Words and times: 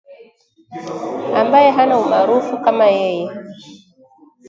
ambaye 1.41 1.69
hana 1.77 1.93
umaarufu 2.03 2.53
kama 2.63 2.85
yeye 2.97 3.25